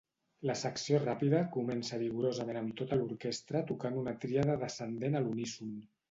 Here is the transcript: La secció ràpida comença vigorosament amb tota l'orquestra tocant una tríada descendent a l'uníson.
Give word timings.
La 0.49 0.53
secció 0.59 0.99
ràpida 1.01 1.41
comença 1.57 1.99
vigorosament 2.03 2.57
amb 2.61 2.73
tota 2.79 2.97
l'orquestra 3.01 3.61
tocant 3.73 3.99
una 4.05 4.15
tríada 4.23 4.55
descendent 4.65 5.19
a 5.21 5.23
l'uníson. 5.27 5.77